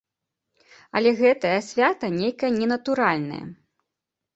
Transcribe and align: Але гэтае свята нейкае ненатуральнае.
Але 1.01 1.11
гэтае 1.21 1.53
свята 1.69 2.13
нейкае 2.19 2.51
ненатуральнае. 2.59 3.43